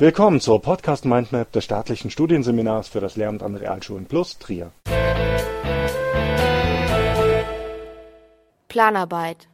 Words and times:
Willkommen 0.00 0.40
zur 0.40 0.62
Podcast 0.62 1.06
Mindmap 1.06 1.50
des 1.50 1.64
staatlichen 1.64 2.12
Studienseminars 2.12 2.86
für 2.86 3.00
das 3.00 3.16
Lehramt 3.16 3.42
an 3.42 3.56
Realschulen 3.56 4.06
Plus 4.06 4.38
Trier. 4.38 4.70
Planarbeit 8.68 9.48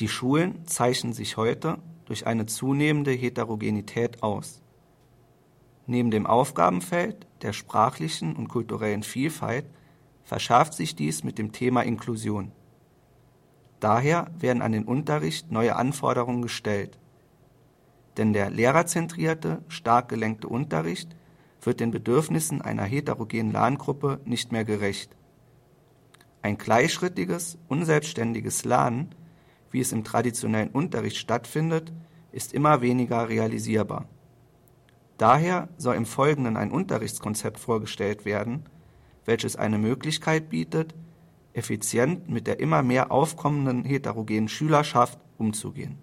Die 0.00 0.08
Schulen 0.08 0.66
zeichnen 0.66 1.12
sich 1.12 1.36
heute 1.36 1.76
durch 2.06 2.26
eine 2.26 2.46
zunehmende 2.46 3.10
Heterogenität 3.12 4.22
aus. 4.22 4.62
Neben 5.86 6.10
dem 6.10 6.26
Aufgabenfeld 6.26 7.26
der 7.42 7.52
sprachlichen 7.52 8.34
und 8.34 8.48
kulturellen 8.48 9.02
Vielfalt 9.02 9.66
verschärft 10.24 10.74
sich 10.74 10.96
dies 10.96 11.22
mit 11.22 11.38
dem 11.38 11.52
Thema 11.52 11.82
Inklusion. 11.82 12.52
Daher 13.80 14.30
werden 14.38 14.62
an 14.62 14.72
den 14.72 14.84
Unterricht 14.84 15.52
neue 15.52 15.76
Anforderungen 15.76 16.42
gestellt. 16.42 16.98
Denn 18.16 18.32
der 18.32 18.50
lehrerzentrierte, 18.50 19.62
stark 19.68 20.08
gelenkte 20.08 20.48
Unterricht 20.48 21.14
wird 21.60 21.80
den 21.80 21.90
Bedürfnissen 21.90 22.62
einer 22.62 22.84
heterogenen 22.84 23.52
Lerngruppe 23.52 24.20
nicht 24.24 24.52
mehr 24.52 24.64
gerecht. 24.64 25.16
Ein 26.42 26.58
gleichschrittiges, 26.58 27.58
unselbstständiges 27.68 28.64
Lernen, 28.64 29.14
wie 29.70 29.80
es 29.80 29.92
im 29.92 30.04
traditionellen 30.04 30.70
Unterricht 30.70 31.16
stattfindet, 31.16 31.92
ist 32.32 32.52
immer 32.52 32.80
weniger 32.82 33.28
realisierbar. 33.28 34.06
Daher 35.16 35.68
soll 35.78 35.96
im 35.96 36.06
Folgenden 36.06 36.56
ein 36.56 36.70
Unterrichtskonzept 36.70 37.58
vorgestellt 37.58 38.24
werden, 38.24 38.64
welches 39.24 39.56
eine 39.56 39.78
Möglichkeit 39.78 40.50
bietet, 40.50 40.94
effizient 41.52 42.28
mit 42.28 42.46
der 42.46 42.60
immer 42.60 42.82
mehr 42.82 43.10
aufkommenden 43.12 43.84
heterogenen 43.84 44.48
Schülerschaft 44.48 45.18
umzugehen. 45.38 45.98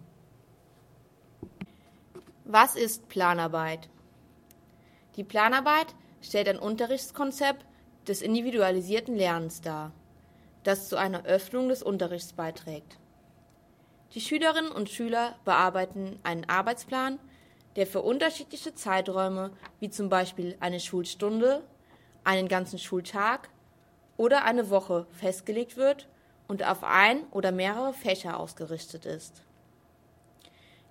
Was 2.46 2.76
ist 2.76 3.08
Planarbeit? 3.08 3.90
Die 5.16 5.24
Planarbeit 5.24 5.96
stellt 6.22 6.48
ein 6.48 6.60
Unterrichtskonzept 6.60 7.66
des 8.08 8.22
individualisierten 8.22 9.16
Lernens 9.16 9.62
dar, 9.62 9.92
das 10.64 10.90
zu 10.90 10.96
einer 10.96 11.26
Öffnung 11.26 11.70
des 11.70 11.84
Unterrichts 11.84 12.34
beiträgt. 12.34 12.98
Die 14.14 14.22
Schülerinnen 14.22 14.72
und 14.72 14.90
Schüler 14.90 15.36
bearbeiten 15.46 16.20
einen 16.24 16.50
Arbeitsplan, 16.50 17.20
der 17.78 17.88
für 17.88 18.02
unterschiedliche 18.02 18.76
Zeiträume, 18.76 19.52
wie 19.80 19.90
zum 19.90 20.10
Beispiel 20.10 20.58
eine 20.60 20.80
Schulstunde, 20.80 21.64
einen 22.24 22.48
ganzen 22.48 22.80
Schultag 22.80 23.50
oder 24.18 24.44
eine 24.44 24.70
Woche 24.70 25.08
festgelegt 25.12 25.78
wird 25.78 26.08
und 26.48 26.64
auf 26.64 26.84
ein 26.84 27.24
oder 27.32 27.52
mehrere 27.52 27.94
Fächer 27.94 28.40
ausgerichtet 28.40 29.06
ist. 29.06 29.42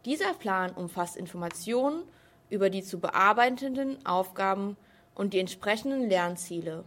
Dieser 0.05 0.33
Plan 0.35 0.73
umfasst 0.73 1.17
Informationen 1.17 2.03
über 2.49 2.71
die 2.71 2.83
zu 2.83 2.99
bearbeitenden 2.99 4.05
Aufgaben 4.07 4.77
und 5.15 5.35
die 5.35 5.39
entsprechenden 5.39 6.09
Lernziele. 6.09 6.85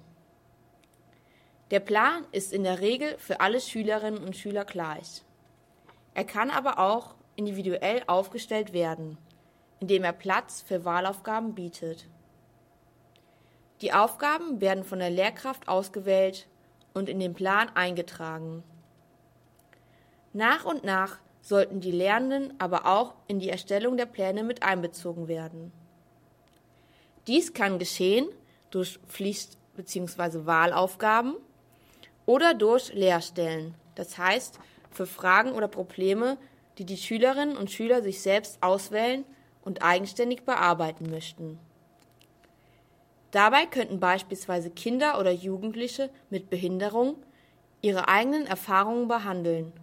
Der 1.71 1.80
Plan 1.80 2.25
ist 2.31 2.52
in 2.52 2.64
der 2.64 2.81
Regel 2.81 3.17
für 3.17 3.39
alle 3.39 3.59
Schülerinnen 3.59 4.23
und 4.23 4.36
Schüler 4.36 4.66
gleich. 4.66 5.23
Er 6.14 6.25
kann 6.25 6.52
aber 6.52 6.80
auch 6.80 7.16
individuell 7.36 8.03
aufgestellt 8.08 8.73
werden, 8.73 9.17
indem 9.80 10.03
er 10.03 10.14
Platz 10.14 10.61
für 10.61 10.86
Wahlaufgaben 10.86 11.55
bietet. 11.55 12.08
Die 13.84 13.92
Aufgaben 13.92 14.62
werden 14.62 14.86
von 14.86 15.00
der 15.00 15.09
Lehrkraft 15.09 15.67
ausgewählt 15.67 16.48
und 16.94 17.09
in 17.09 17.20
den 17.20 17.34
Plan 17.34 17.67
eingetragen. 17.76 18.64
Nach 20.32 20.64
und 20.64 20.86
nach 20.86 21.20
sollten 21.42 21.82
die 21.82 21.92
Lernenden 21.92 22.54
aber 22.60 22.86
auch 22.86 23.14
in 23.27 23.39
die 23.39 23.49
Erstellung 23.49 23.98
der 23.98 24.05
Pläne 24.05 24.45
mit 24.45 24.64
einbezogen 24.64 25.27
werden. 25.27 25.73
Dies 27.27 27.54
kann 27.54 27.77
geschehen 27.77 28.26
durch 28.71 29.02
Pflicht- 29.10 29.58
bzw. 29.76 30.45
Wahlaufgaben 30.45 31.36
oder 32.26 32.54
durch 32.54 32.94
Lehrstellen, 32.94 33.76
das 33.95 34.17
heißt 34.17 34.60
für 34.92 35.05
Fragen 35.05 35.52
oder 35.52 35.67
Probleme, 35.67 36.38
die 36.77 36.86
die 36.86 36.95
Schülerinnen 36.95 37.58
und 37.58 37.70
Schüler 37.70 38.02
sich 38.02 38.21
selbst 38.21 38.64
auswählen 38.64 39.26
und 39.65 39.83
eigenständig 39.83 40.45
bearbeiten 40.45 41.10
möchten. 41.10 41.60
Dabei 43.33 43.66
könnten 43.66 43.99
beispielsweise 43.99 44.70
Kinder 44.70 45.20
oder 45.20 45.32
Jugendliche 45.32 46.11
mit 46.30 46.52
Behinderung 46.52 47.16
ihre 47.82 48.08
eigenen 48.08 48.45
Erfahrungen 48.45 49.08
behandeln, 49.08 49.73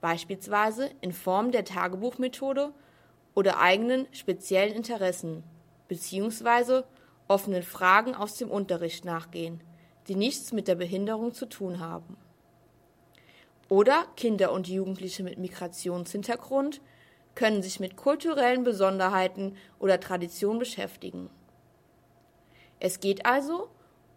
beispielsweise 0.00 0.88
in 1.02 1.12
Form 1.12 1.52
der 1.52 1.66
Tagebuchmethode 1.66 2.72
oder 3.34 3.60
eigenen 3.60 4.06
speziellen 4.12 4.72
Interessen 4.72 5.44
bzw. 5.88 6.84
offenen 7.28 7.62
Fragen 7.62 8.14
aus 8.14 8.36
dem 8.36 8.50
Unterricht 8.50 9.04
nachgehen, 9.04 9.62
die 10.08 10.16
nichts 10.16 10.50
mit 10.50 10.66
der 10.66 10.76
Behinderung 10.76 11.34
zu 11.34 11.44
tun 11.44 11.80
haben. 11.80 12.16
Oder 13.68 14.06
Kinder 14.16 14.52
und 14.52 14.68
Jugendliche 14.68 15.22
mit 15.22 15.36
Migrationshintergrund 15.36 16.80
können 17.34 17.62
sich 17.62 17.78
mit 17.78 17.96
kulturellen 17.96 18.64
Besonderheiten 18.64 19.54
oder 19.78 20.00
Traditionen 20.00 20.58
beschäftigen. 20.58 21.28
Es 22.80 22.98
geht 22.98 23.26
also 23.26 23.68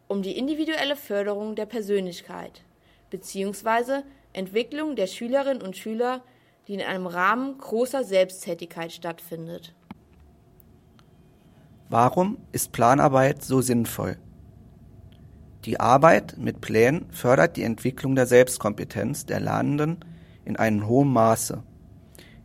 um 0.08 0.22
die 0.22 0.38
individuelle 0.38 0.96
Förderung 0.96 1.56
der 1.56 1.66
Persönlichkeit 1.66 2.64
bzw. 3.10 4.04
Entwicklung 4.32 4.96
der 4.96 5.08
Schülerinnen 5.08 5.62
und 5.62 5.76
Schüler, 5.76 6.24
die 6.68 6.76
in 6.76 6.82
einem 6.82 7.06
Rahmen 7.06 7.58
großer 7.58 8.06
Selbsttätigkeit 8.06 8.94
stattfindet. 8.94 9.76
Warum 11.90 12.38
ist 12.54 12.72
Planarbeit 12.72 13.44
so 13.44 13.62
sinnvoll? 13.62 14.18
Die 15.66 15.80
Arbeit 15.80 16.38
mit 16.38 16.62
Plänen 16.62 17.12
fördert 17.12 17.58
die 17.58 17.64
Entwicklung 17.64 18.16
der 18.16 18.26
Selbstkompetenz 18.26 19.26
der 19.26 19.42
Lernenden 19.42 20.00
in 20.46 20.56
einem 20.56 20.88
hohen 20.88 21.10
Maße, 21.10 21.64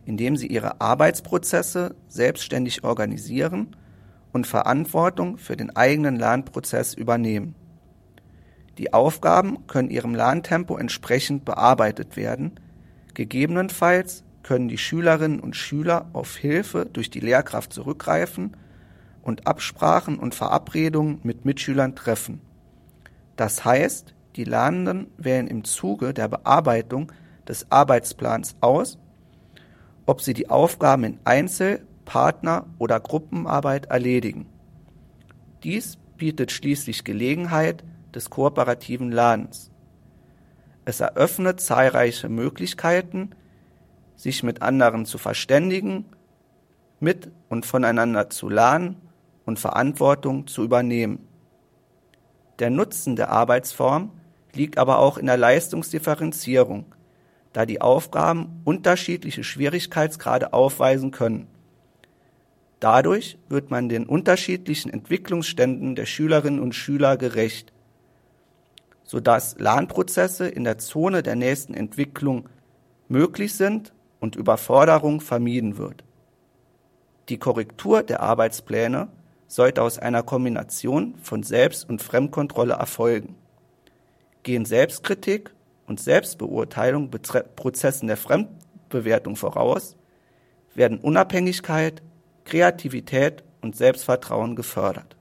indem 0.05 0.37
sie 0.37 0.49
ihre 0.49 0.81
Arbeitsprozesse 0.81 1.95
selbstständig 2.09 2.83
organisieren 2.83 3.77
und 4.33 4.47
Verantwortung 4.47 5.39
für 5.39 5.56
den 5.56 5.75
eigenen 5.75 6.16
Lernprozess 6.16 6.94
übernehmen. 6.94 7.55
Die 8.78 8.93
Aufgaben 8.93 9.66
können 9.66 9.91
ihrem 9.91 10.15
Lerntempo 10.15 10.77
entsprechend 10.77 11.44
bearbeitet 11.44 12.16
werden, 12.16 12.61
gegebenenfalls 13.15 14.25
können 14.43 14.69
die 14.69 14.78
Schülerinnen 14.78 15.41
und 15.41 15.56
Schüler 15.56 16.09
auf 16.12 16.37
Hilfe 16.37 16.87
durch 16.87 17.11
die 17.11 17.21
Lehrkraft 17.21 17.72
zurückgreifen 17.72 18.56
und 19.22 19.47
Absprachen 19.47 20.19
und 20.19 20.34
Verabredungen 20.34 21.21
mit 21.22 21.44
Mitschülern 21.44 21.97
treffen. 21.97 22.41
Das 23.37 23.65
heißt, 23.65 24.15
die 24.37 24.44
Lernenden 24.44 25.09
wählen 25.17 25.49
im 25.49 25.65
Zuge 25.65 26.15
der 26.15 26.28
Bearbeitung 26.28 27.12
des 27.47 27.71
Arbeitsplans 27.71 28.56
aus, 28.61 28.99
ob 30.06 30.22
sie 30.22 30.34
die 30.34 30.49
Aufgaben 30.49 31.05
in 31.05 31.19
Einzel-, 31.25 31.87
Partner- 32.09 32.65
oder 32.79 33.01
Gruppenarbeit 33.01 33.87
erledigen. 33.87 34.47
Dies 35.63 35.99
bietet 36.17 36.51
schließlich 36.51 37.05
Gelegenheit 37.05 37.85
des 38.15 38.31
kooperativen 38.31 39.13
Lernens. 39.13 39.71
Es 40.87 41.01
eröffnet 41.01 41.61
zahlreiche 41.61 42.31
Möglichkeiten, 42.31 43.33
sich 44.17 44.43
mit 44.43 44.63
anderen 44.63 45.05
zu 45.05 45.19
verständigen, 45.19 46.07
mit 46.99 47.31
und 47.51 47.67
voneinander 47.67 48.31
zu 48.31 48.49
lernen 48.49 48.97
und 49.45 49.59
Verantwortung 49.59 50.47
zu 50.47 50.65
übernehmen. 50.65 51.29
Der 52.59 52.71
Nutzen 52.71 53.17
der 53.17 53.29
Arbeitsform 53.29 54.12
liegt 54.55 54.79
aber 54.79 54.99
auch 54.99 55.19
in 55.19 55.27
der 55.27 55.37
Leistungsdifferenzierung, 55.37 56.87
da 57.53 57.67
die 57.67 57.82
Aufgaben 57.82 58.62
unterschiedliche 58.65 59.44
Schwierigkeitsgrade 59.44 60.55
aufweisen 60.55 61.11
können. 61.11 61.49
Dadurch 62.81 63.39
wird 63.49 63.71
man 63.71 63.89
den 63.89 64.07
unterschiedlichen 64.07 64.93
Entwicklungsständen 64.93 65.97
der 65.97 66.07
Schülerinnen 66.07 66.61
und 66.61 66.75
Schüler 66.75 67.17
gerecht, 67.17 67.73
sodass 69.03 69.59
Lernprozesse 69.59 70.49
in 70.49 70.65
der 70.65 70.79
Zone 70.79 71.23
der 71.23 71.35
nächsten 71.35 71.75
Entwicklung 71.75 72.49
möglich 73.09 73.55
sind 73.55 73.93
und 74.21 74.37
Überforderung 74.37 75.21
vermieden 75.21 75.79
wird. 75.79 76.05
Die 77.29 77.39
Korrektur 77.39 78.03
der 78.03 78.21
Arbeitspläne 78.21 79.09
sollte 79.49 79.83
aus 79.83 79.99
einer 79.99 80.23
Kombination 80.23 81.15
von 81.23 81.43
Selbst- 81.43 81.89
und 81.89 82.01
Fremdkontrolle 82.01 82.75
erfolgen. 82.75 83.35
Gehen 84.43 84.65
Selbstkritik 84.65 85.53
und 85.87 86.01
Selbstbeurteilung 86.01 87.11
Prozessen 87.11 88.07
der 88.07 88.17
Fremdbewertung 88.17 89.37
voraus, 89.37 89.97
werden 90.75 90.99
Unabhängigkeit, 90.99 92.03
Kreativität 92.49 93.45
und 93.61 93.77
Selbstvertrauen 93.77 94.56
gefördert. 94.56 95.17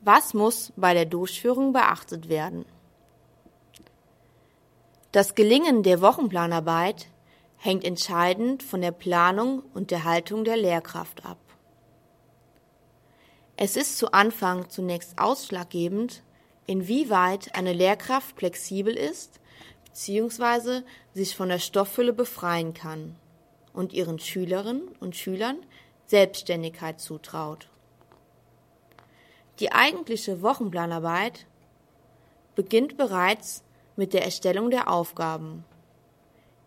Was 0.00 0.34
muss 0.34 0.72
bei 0.76 0.92
der 0.92 1.04
Durchführung 1.04 1.72
beachtet 1.72 2.28
werden? 2.28 2.64
Das 5.12 5.36
Gelingen 5.36 5.84
der 5.84 6.00
Wochenplanarbeit 6.00 7.06
hängt 7.58 7.84
entscheidend 7.84 8.64
von 8.64 8.80
der 8.80 8.90
Planung 8.90 9.62
und 9.72 9.92
der 9.92 10.02
Haltung 10.02 10.42
der 10.42 10.56
Lehrkraft 10.56 11.24
ab. 11.24 11.38
Es 13.56 13.76
ist 13.76 13.98
zu 13.98 14.12
Anfang 14.12 14.68
zunächst 14.68 15.16
ausschlaggebend, 15.18 16.24
inwieweit 16.66 17.54
eine 17.54 17.72
Lehrkraft 17.72 18.36
flexibel 18.36 18.96
ist 18.96 19.38
bzw. 19.84 20.82
sich 21.14 21.36
von 21.36 21.50
der 21.50 21.60
Stofffülle 21.60 22.12
befreien 22.12 22.74
kann 22.74 23.14
und 23.72 23.92
ihren 23.92 24.18
Schülerinnen 24.18 24.88
und 25.00 25.16
Schülern 25.16 25.58
Selbstständigkeit 26.06 27.00
zutraut. 27.00 27.68
Die 29.60 29.72
eigentliche 29.72 30.42
Wochenplanarbeit 30.42 31.46
beginnt 32.54 32.96
bereits 32.96 33.62
mit 33.96 34.12
der 34.12 34.24
Erstellung 34.24 34.70
der 34.70 34.90
Aufgaben, 34.90 35.64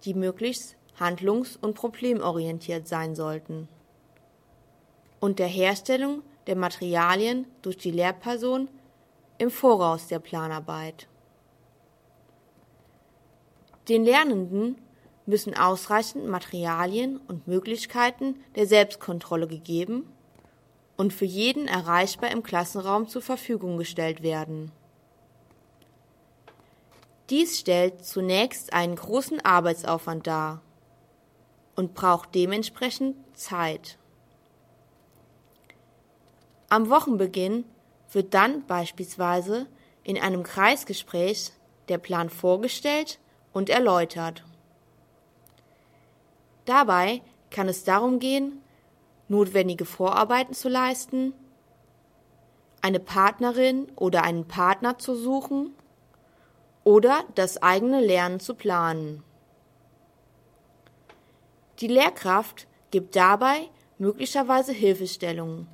die 0.05 0.13
möglichst 0.13 0.75
handlungs- 0.99 1.57
und 1.57 1.73
problemorientiert 1.73 2.87
sein 2.87 3.15
sollten, 3.15 3.67
und 5.19 5.39
der 5.39 5.47
Herstellung 5.47 6.21
der 6.47 6.55
Materialien 6.55 7.47
durch 7.61 7.77
die 7.77 7.91
Lehrperson 7.91 8.67
im 9.37 9.49
Voraus 9.49 10.07
der 10.07 10.19
Planarbeit. 10.19 11.07
Den 13.89 14.03
Lernenden 14.03 14.77
müssen 15.25 15.55
ausreichend 15.57 16.27
Materialien 16.27 17.17
und 17.27 17.47
Möglichkeiten 17.47 18.35
der 18.55 18.67
Selbstkontrolle 18.67 19.47
gegeben 19.47 20.07
und 20.97 21.13
für 21.13 21.25
jeden 21.25 21.67
erreichbar 21.67 22.31
im 22.31 22.43
Klassenraum 22.43 23.07
zur 23.07 23.21
Verfügung 23.21 23.77
gestellt 23.77 24.21
werden. 24.21 24.71
Dies 27.29 27.59
stellt 27.59 28.05
zunächst 28.05 28.73
einen 28.73 28.95
großen 28.95 29.43
Arbeitsaufwand 29.43 30.27
dar 30.27 30.61
und 31.75 31.93
braucht 31.93 32.35
dementsprechend 32.35 33.15
Zeit. 33.35 33.97
Am 36.69 36.89
Wochenbeginn 36.89 37.65
wird 38.11 38.33
dann 38.33 38.65
beispielsweise 38.65 39.67
in 40.03 40.17
einem 40.17 40.43
Kreisgespräch 40.43 41.51
der 41.87 41.97
Plan 41.97 42.29
vorgestellt 42.29 43.19
und 43.53 43.69
erläutert. 43.69 44.43
Dabei 46.65 47.21
kann 47.49 47.67
es 47.67 47.83
darum 47.83 48.19
gehen, 48.19 48.61
notwendige 49.27 49.85
Vorarbeiten 49.85 50.53
zu 50.53 50.69
leisten, 50.69 51.33
eine 52.81 52.99
Partnerin 52.99 53.87
oder 53.95 54.23
einen 54.23 54.47
Partner 54.47 54.97
zu 54.97 55.15
suchen 55.15 55.73
oder 56.83 57.23
das 57.35 57.61
eigene 57.61 58.01
Lernen 58.01 58.39
zu 58.39 58.55
planen. 58.55 59.23
Die 61.79 61.87
Lehrkraft 61.87 62.67
gibt 62.91 63.15
dabei 63.15 63.69
möglicherweise 63.97 64.73
Hilfestellungen, 64.73 65.67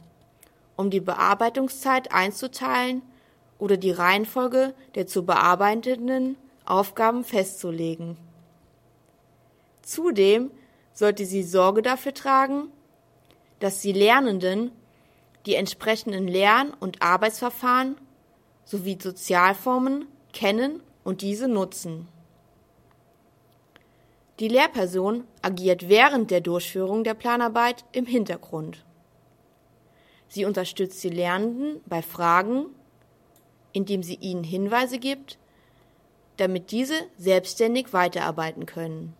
um 0.76 0.90
die 0.90 1.02
Bearbeitungszeit 1.02 2.14
einzuteilen 2.14 3.02
oder 3.58 3.76
die 3.76 3.92
Reihenfolge 3.92 4.74
der 4.96 5.08
zu 5.08 5.26
bearbeitenden 5.26 6.38
Aufgaben 6.66 7.24
festzulegen. 7.24 8.18
Zudem 9.82 10.52
sollte 11.00 11.26
sie 11.26 11.44
Sorge 11.44 11.82
dafür 11.82 12.14
tragen, 12.14 12.68
dass 13.60 13.80
die 13.80 13.94
Lernenden 13.94 14.72
die 15.46 15.56
entsprechenden 15.56 16.28
Lern- 16.28 16.74
und 16.78 17.02
Arbeitsverfahren 17.02 17.96
sowie 18.66 18.98
Sozialformen 19.02 20.08
kennen 20.34 20.84
und 21.06 21.22
diese 21.22 21.48
nutzen. 21.48 22.10
Die 24.42 24.50
Lehrperson 24.50 25.24
agiert 25.42 25.88
während 25.88 26.32
der 26.32 26.42
Durchführung 26.42 27.06
der 27.06 27.14
Planarbeit 27.14 27.86
im 27.94 28.06
Hintergrund. 28.06 28.86
Sie 30.28 30.44
unterstützt 30.44 31.02
die 31.02 31.10
Lernenden 31.10 31.80
bei 31.86 32.02
Fragen, 32.02 32.66
indem 33.72 34.04
sie 34.04 34.16
ihnen 34.16 34.44
Hinweise 34.44 35.00
gibt, 35.00 35.38
damit 36.36 36.72
diese 36.72 36.96
selbstständig 37.18 37.94
weiterarbeiten 37.94 38.66
können. 38.66 39.16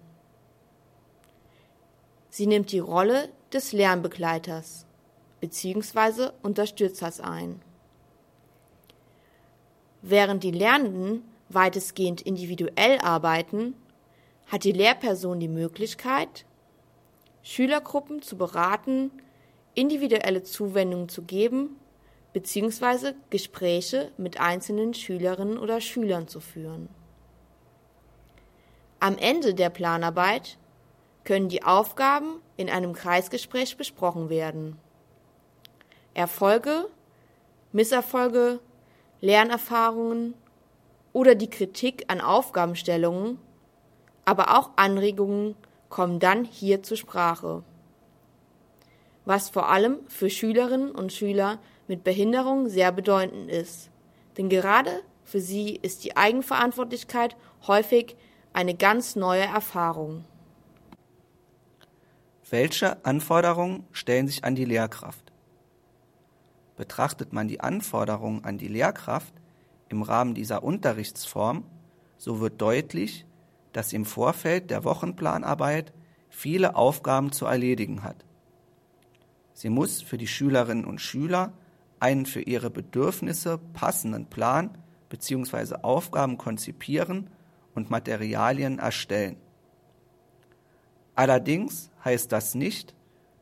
Sie 2.30 2.48
nimmt 2.48 2.72
die 2.72 2.80
Rolle 2.80 3.30
des 3.52 3.72
Lernbegleiters 3.72 4.86
bzw. 5.40 6.30
Unterstützers 6.42 7.20
ein. 7.20 7.62
Während 10.02 10.44
die 10.44 10.52
Lernenden 10.52 11.24
weitestgehend 11.50 12.22
individuell 12.22 13.00
arbeiten, 13.00 13.74
hat 14.48 14.64
die 14.64 14.72
Lehrperson 14.72 15.40
die 15.40 15.48
Möglichkeit, 15.48 16.46
Schülergruppen 17.42 18.22
zu 18.22 18.38
beraten, 18.38 19.12
individuelle 19.74 20.44
Zuwendungen 20.44 21.10
zu 21.10 21.24
geben 21.24 21.78
bzw. 22.34 23.14
Gespräche 23.30 24.12
mit 24.18 24.40
einzelnen 24.40 24.94
Schülerinnen 24.94 25.58
oder 25.58 25.82
Schülern 25.82 26.28
zu 26.28 26.40
führen. 26.40 26.90
Am 29.00 29.18
Ende 29.18 29.54
der 29.54 29.70
Planarbeit 29.70 30.58
können 31.30 31.48
die 31.48 31.62
Aufgaben 31.62 32.42
in 32.58 32.72
einem 32.72 32.94
Kreisgespräch 32.94 33.78
besprochen 33.78 34.30
werden. 34.30 34.80
Erfolge, 36.16 36.88
Misserfolge, 37.72 38.60
Lernerfahrungen 39.22 40.34
oder 41.14 41.36
die 41.36 41.52
Kritik 41.52 42.06
an 42.08 42.20
Aufgabenstellungen, 42.20 43.38
aber 44.26 44.58
auch 44.58 44.72
Anregungen 44.76 45.56
kommen 45.90 46.18
dann 46.18 46.46
hier 46.46 46.82
zur 46.82 46.98
Sprache. 46.98 47.62
Was 49.26 49.50
vor 49.50 49.70
allem 49.70 50.00
für 50.08 50.32
Schülerinnen 50.32 50.90
und 50.90 51.14
Schüler 51.14 51.60
mit 51.88 52.04
Behinderung 52.04 52.70
sehr 52.70 52.92
bedeutend 52.92 53.52
ist. 53.52 53.92
Denn 54.36 54.50
gerade 54.50 55.04
für 55.24 55.42
sie 55.42 55.76
ist 55.76 56.04
die 56.06 56.18
Eigenverantwortlichkeit 56.18 57.38
häufig 57.68 58.16
eine 58.52 58.74
ganz 58.74 59.16
neue 59.16 59.46
Erfahrung. 59.46 60.26
Welche 62.52 63.06
Anforderungen 63.06 63.86
stellen 63.92 64.28
sich 64.28 64.44
an 64.44 64.56
die 64.56 64.66
Lehrkraft? 64.66 65.32
Betrachtet 66.76 67.32
man 67.32 67.48
die 67.48 67.60
Anforderungen 67.60 68.44
an 68.44 68.58
die 68.58 68.68
Lehrkraft 68.68 69.34
im 69.90 70.02
Rahmen 70.02 70.34
dieser 70.34 70.64
Unterrichtsform, 70.64 71.64
so 72.18 72.40
wird 72.40 72.60
deutlich, 72.60 73.26
dass 73.72 73.94
im 73.94 74.04
Vorfeld 74.06 74.72
der 74.72 74.84
Wochenplanarbeit 74.84 75.94
viele 76.30 76.76
Aufgaben 76.76 77.32
zu 77.32 77.46
erledigen 77.46 78.02
hat. 78.02 78.26
Sie 79.54 79.70
muss 79.70 80.02
für 80.02 80.18
die 80.18 80.28
Schülerinnen 80.28 80.86
und 80.86 81.02
Schüler 81.02 81.54
einen 82.00 82.26
für 82.26 82.42
ihre 82.42 82.72
Bedürfnisse 82.72 83.60
passenden 83.74 84.26
Plan 84.26 84.76
bzw. 85.10 85.76
Aufgaben 85.84 86.38
konzipieren 86.38 87.30
und 87.76 87.92
Materialien 87.92 88.80
erstellen. 88.80 89.38
Allerdings 91.20 91.92
heißt 92.06 92.32
das 92.32 92.56
nicht, 92.56 92.94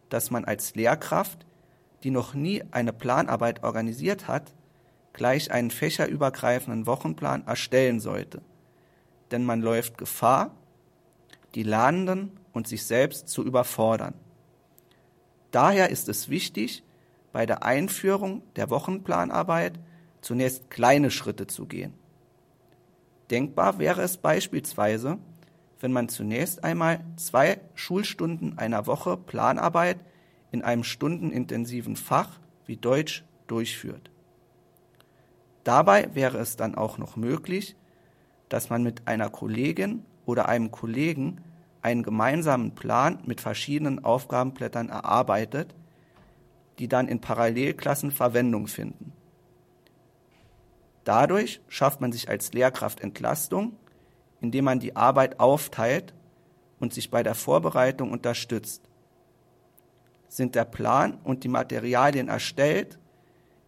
dass 0.10 0.31
man 0.31 0.46
als 0.46 0.74
Lehrkraft, 0.74 1.46
die 2.01 2.10
noch 2.10 2.34
nie 2.34 2.63
eine 2.72 2.91
Planarbeit 2.91 3.63
organisiert 3.63 4.27
hat, 4.27 4.51
gleich 5.13 5.51
einen 5.51 5.69
fächerübergreifenden 5.69 6.88
Wochenplan 6.88 7.46
erstellen 7.46 8.00
sollte. 8.00 8.41
Denn 9.29 9.46
man 9.46 9.62
läuft 9.62 10.00
Gefahr, 10.00 10.55
die 11.53 11.62
Lernenden 11.62 12.31
und 12.51 12.67
sich 12.67 12.84
selbst 12.84 13.29
zu 13.29 13.43
überfordern. 13.43 14.15
Daher 15.51 15.91
ist 15.91 16.10
es 16.10 16.29
wichtig, 16.29 16.81
bei 17.31 17.46
der 17.46 17.62
Einführung 17.62 18.41
der 18.55 18.72
Wochenplanarbeit 18.72 19.79
zunächst 20.22 20.72
kleine 20.72 21.12
Schritte 21.12 21.46
zu 21.46 21.67
gehen. 21.67 21.93
Denkbar 23.29 23.77
wäre 23.77 24.01
es 24.01 24.17
beispielsweise, 24.17 25.19
wenn 25.79 25.91
man 25.91 26.10
zunächst 26.10 26.63
einmal 26.63 27.01
zwei 27.15 27.60
Schulstunden 27.75 28.57
einer 28.57 28.88
Woche 28.88 29.17
Planarbeit 29.17 30.00
in 30.51 30.63
einem 30.63 30.84
stundenintensiven 30.84 31.96
Fach 31.96 32.39
wie 32.65 32.77
Deutsch 32.77 33.24
durchführt. 33.48 34.10
Dabei 35.63 36.13
wäre 36.15 36.38
es 36.38 36.55
dann 36.55 36.75
auch 36.75 36.98
noch 36.98 37.15
möglich, 37.15 37.75
dass 38.50 38.69
man 38.69 38.84
mit 38.84 39.07
einer 39.07 39.29
Kollegin 39.29 40.05
oder 40.25 40.48
einem 40.48 40.72
Kollegen 40.72 41.41
einen 41.81 42.03
gemeinsamen 42.03 42.75
Plan 42.75 43.19
mit 43.25 43.41
verschiedenen 43.41 44.03
Aufgabenblättern 44.03 44.89
erarbeitet, 44.89 45.75
die 46.79 46.88
dann 46.88 47.07
in 47.07 47.22
Parallelklassen 47.22 48.12
Verwendung 48.12 48.67
finden. 48.67 49.13
Dadurch 51.03 51.62
schafft 51.69 52.01
man 52.01 52.12
sich 52.12 52.29
als 52.29 52.53
Lehrkraft 52.53 53.00
Entlastung, 53.00 53.77
indem 54.41 54.65
man 54.65 54.79
die 54.79 54.96
Arbeit 54.96 55.39
aufteilt 55.39 56.13
und 56.79 56.94
sich 56.94 57.10
bei 57.10 57.24
der 57.24 57.36
Vorbereitung 57.36 58.12
unterstützt. 58.12 58.84
Sind 60.27 60.56
der 60.56 60.65
Plan 60.65 61.17
und 61.24 61.44
die 61.44 61.48
Materialien 61.48 62.27
erstellt, 62.27 63.00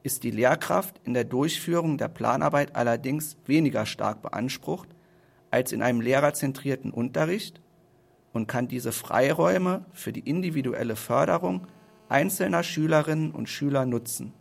ist 0.04 0.24
die 0.24 0.32
Lehrkraft 0.32 1.00
in 1.04 1.14
der 1.14 1.24
Durchführung 1.24 1.98
der 1.98 2.08
Planarbeit 2.08 2.76
allerdings 2.76 3.38
weniger 3.46 3.86
stark 3.86 4.22
beansprucht, 4.22 4.90
als 5.52 5.72
in 5.72 5.82
einem 5.82 6.02
lehrerzentrierten 6.02 6.92
Unterricht 6.92 7.62
und 8.34 8.48
kann 8.48 8.68
diese 8.68 8.92
Freiräume 8.92 9.86
für 9.94 10.14
die 10.14 10.28
individuelle 10.28 10.96
Förderung 10.96 11.68
einzelner 12.08 12.64
Schülerinnen 12.64 13.32
und 13.32 13.50
Schüler 13.50 13.86
nutzen. 13.86 14.34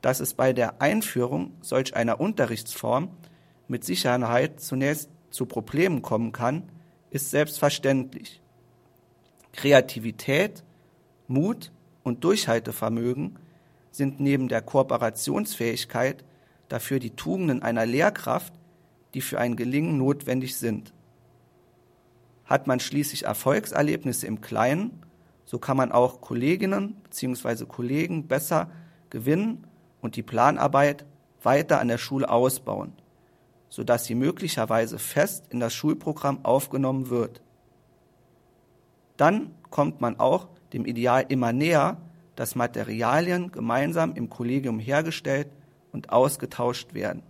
Dass 0.00 0.20
es 0.20 0.34
bei 0.34 0.52
der 0.52 0.80
Einführung 0.80 1.52
solch 1.60 1.96
einer 1.96 2.20
Unterrichtsform 2.20 3.10
mit 3.68 3.84
Sicherheit 3.84 4.60
zunächst 4.60 5.10
zu 5.30 5.46
Problemen 5.46 6.02
kommen 6.02 6.32
kann, 6.32 6.64
ist 7.10 7.30
selbstverständlich. 7.30 8.40
Kreativität, 9.52 10.64
Mut 11.26 11.72
und 12.02 12.24
Durchhaltevermögen 12.24 13.38
sind 13.90 14.20
neben 14.20 14.48
der 14.48 14.62
Kooperationsfähigkeit 14.62 16.24
dafür 16.68 16.98
die 16.98 17.10
Tugenden 17.10 17.62
einer 17.62 17.86
Lehrkraft, 17.86 18.52
die 19.14 19.20
für 19.20 19.38
ein 19.38 19.56
Gelingen 19.56 19.98
notwendig 19.98 20.56
sind. 20.56 20.92
Hat 22.44 22.66
man 22.66 22.80
schließlich 22.80 23.24
Erfolgserlebnisse 23.24 24.26
im 24.26 24.40
Kleinen, 24.40 25.02
so 25.44 25.58
kann 25.58 25.76
man 25.76 25.92
auch 25.92 26.20
Kolleginnen 26.20 26.96
bzw. 27.04 27.64
Kollegen 27.64 28.28
besser 28.28 28.70
gewinnen 29.10 29.66
und 30.00 30.16
die 30.16 30.22
Planarbeit 30.22 31.04
weiter 31.42 31.80
an 31.80 31.88
der 31.88 31.98
Schule 31.98 32.28
ausbauen, 32.28 32.92
sodass 33.68 34.04
sie 34.04 34.14
möglicherweise 34.14 34.98
fest 34.98 35.46
in 35.50 35.60
das 35.60 35.74
Schulprogramm 35.74 36.44
aufgenommen 36.44 37.10
wird. 37.10 37.42
Dann 39.16 39.54
kommt 39.70 40.00
man 40.00 40.18
auch 40.18 40.48
dem 40.72 40.84
Ideal 40.84 41.26
immer 41.28 41.52
näher, 41.52 41.98
dass 42.36 42.54
Materialien 42.54 43.50
gemeinsam 43.50 44.14
im 44.14 44.30
Kollegium 44.30 44.78
hergestellt 44.78 45.48
und 45.92 46.10
ausgetauscht 46.10 46.94
werden. 46.94 47.22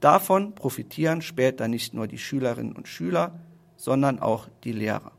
Davon 0.00 0.54
profitieren 0.54 1.22
später 1.22 1.68
nicht 1.68 1.94
nur 1.94 2.06
die 2.06 2.18
Schülerinnen 2.18 2.74
und 2.74 2.88
Schüler, 2.88 3.38
sondern 3.76 4.18
auch 4.18 4.48
die 4.64 4.72
Lehrer. 4.72 5.12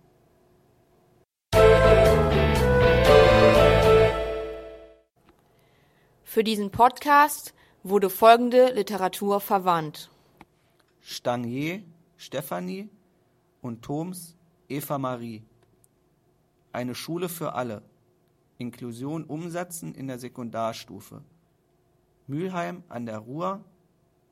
Für 6.24 6.44
diesen 6.44 6.70
Podcast 6.72 7.54
wurde 7.84 8.10
folgende 8.10 8.72
Literatur 8.74 9.40
verwandt. 9.40 10.10
Stangier, 11.02 11.84
Stefanie 12.16 12.90
und 13.62 13.82
Thoms, 13.84 14.36
Eva 14.70 14.98
Marie. 14.98 15.44
Eine 16.72 16.96
Schule 16.96 17.28
für 17.28 17.54
alle. 17.54 17.82
Inklusion 18.58 19.25
umsetzen 19.25 19.94
in 19.94 20.08
der 20.08 20.20
Sekundarstufe. 20.20 21.22
Mülheim 22.28 22.84
an 22.88 23.06
der 23.06 23.18
Ruhr 23.18 23.63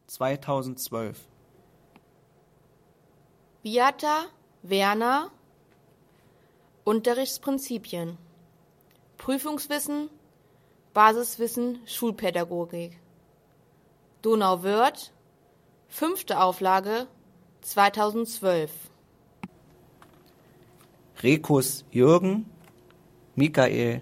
2012. 0.07 1.27
Beata 3.63 4.27
Werner 4.63 5.29
Unterrichtsprinzipien 6.85 8.17
Prüfungswissen 9.17 10.09
Basiswissen 10.93 11.79
Schulpädagogik 11.85 13.00
Donauwörth 14.21 15.11
Fünfte 15.87 16.39
Auflage 16.39 17.07
2012 17.61 18.69
Rekus 21.23 21.85
Jürgen 21.89 22.45
Michael 23.33 24.01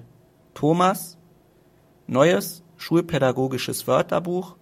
Thomas 0.54 1.18
Neues 2.06 2.64
Schulpädagogisches 2.76 3.88
Wörterbuch 3.88 4.58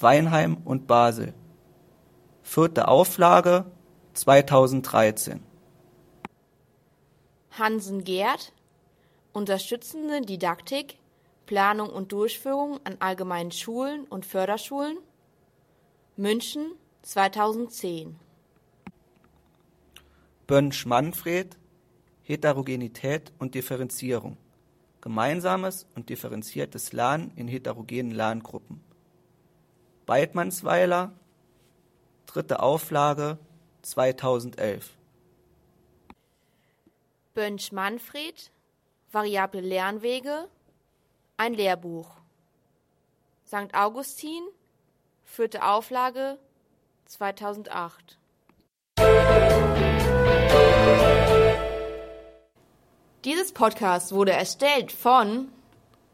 Weinheim 0.00 0.56
und 0.64 0.88
Basel. 0.88 1.34
Vierte 2.42 2.88
Auflage 2.88 3.66
2013 4.14 5.40
Hansen 7.52 8.02
Gerd 8.02 8.52
Unterstützende 9.32 10.20
Didaktik 10.22 10.98
Planung 11.50 11.90
und 11.90 12.12
Durchführung 12.12 12.78
an 12.84 12.98
allgemeinen 13.00 13.50
Schulen 13.50 14.04
und 14.04 14.24
Förderschulen 14.24 14.98
München 16.16 16.76
2010 17.02 18.14
Bönsch 20.46 20.86
Manfred 20.86 21.58
Heterogenität 22.22 23.32
und 23.40 23.56
Differenzierung 23.56 24.36
Gemeinsames 25.00 25.88
und 25.96 26.08
differenziertes 26.08 26.92
Lernen 26.92 27.32
in 27.34 27.48
heterogenen 27.48 28.12
Lerngruppen. 28.12 28.80
Beidmannsweiler, 30.06 31.10
dritte 32.26 32.60
Auflage 32.60 33.38
2011. 33.82 34.96
Bönsch 37.34 37.72
Manfred 37.72 38.52
Variable 39.10 39.62
Lernwege 39.62 40.48
Ein 41.42 41.54
Lehrbuch 41.54 42.06
St. 43.46 43.72
Augustin 43.72 44.42
vierte 45.24 45.64
Auflage 45.64 46.36
2008 47.06 48.18
Dieses 53.24 53.52
Podcast 53.52 54.12
wurde 54.12 54.32
erstellt 54.32 54.92
von 54.92 55.48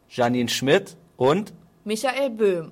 Janine 0.07 0.47
Schmidt 0.47 0.95
und 1.17 1.51
Michael 1.83 2.29
Böhm. 2.29 2.71